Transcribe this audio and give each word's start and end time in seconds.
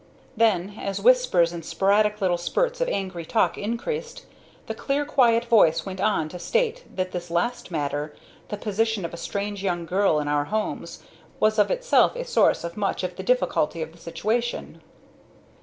Then, 0.35 0.79
as 0.79 0.99
whispers 0.99 1.53
and 1.53 1.63
sporadic 1.63 2.21
little 2.21 2.39
spurts 2.39 2.81
of 2.81 2.89
angry 2.89 3.23
talk 3.23 3.55
increased, 3.55 4.25
the 4.65 4.73
clear 4.73 5.05
quiet 5.05 5.45
voice 5.45 5.85
went 5.85 6.01
on 6.01 6.27
to 6.29 6.39
state 6.39 6.85
that 6.95 7.11
this 7.11 7.29
last 7.29 7.69
matter, 7.69 8.15
the 8.49 8.57
position 8.57 9.05
of 9.05 9.13
a 9.13 9.15
strange 9.17 9.61
young 9.63 9.85
girl 9.85 10.17
in 10.19 10.27
our 10.27 10.45
homes, 10.45 11.03
was 11.39 11.59
of 11.59 11.69
itself 11.69 12.15
a 12.15 12.25
source 12.25 12.63
of 12.63 12.77
much 12.77 13.03
of 13.03 13.15
the 13.15 13.21
difficulty 13.21 13.83
of 13.83 13.91
the 13.91 13.99
situation. 13.99 14.81